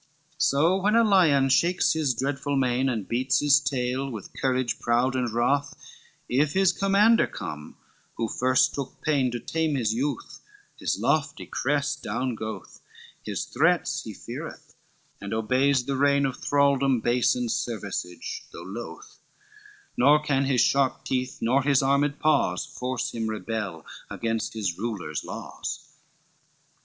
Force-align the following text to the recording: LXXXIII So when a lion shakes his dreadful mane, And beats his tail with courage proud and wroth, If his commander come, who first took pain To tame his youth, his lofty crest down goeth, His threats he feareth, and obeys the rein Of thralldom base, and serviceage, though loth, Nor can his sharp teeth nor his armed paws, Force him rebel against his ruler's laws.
LXXXIII 0.01 0.39
So 0.41 0.77
when 0.77 0.95
a 0.95 1.03
lion 1.03 1.49
shakes 1.49 1.93
his 1.93 2.15
dreadful 2.15 2.55
mane, 2.55 2.89
And 2.89 3.07
beats 3.07 3.39
his 3.39 3.59
tail 3.59 4.09
with 4.09 4.33
courage 4.33 4.79
proud 4.79 5.15
and 5.15 5.29
wroth, 5.29 5.75
If 6.27 6.53
his 6.53 6.73
commander 6.73 7.27
come, 7.27 7.77
who 8.15 8.27
first 8.27 8.73
took 8.73 8.99
pain 9.03 9.29
To 9.29 9.39
tame 9.39 9.75
his 9.75 9.93
youth, 9.93 10.39
his 10.75 10.97
lofty 10.99 11.45
crest 11.45 12.01
down 12.01 12.33
goeth, 12.33 12.79
His 13.23 13.45
threats 13.45 14.01
he 14.03 14.11
feareth, 14.15 14.73
and 15.21 15.35
obeys 15.35 15.85
the 15.85 15.95
rein 15.95 16.25
Of 16.25 16.37
thralldom 16.41 17.03
base, 17.03 17.35
and 17.35 17.51
serviceage, 17.51 18.45
though 18.51 18.63
loth, 18.63 19.19
Nor 19.95 20.17
can 20.23 20.45
his 20.45 20.61
sharp 20.61 21.05
teeth 21.05 21.37
nor 21.41 21.61
his 21.61 21.83
armed 21.83 22.17
paws, 22.17 22.65
Force 22.65 23.11
him 23.13 23.27
rebel 23.29 23.85
against 24.09 24.55
his 24.55 24.79
ruler's 24.79 25.23
laws. 25.23 25.91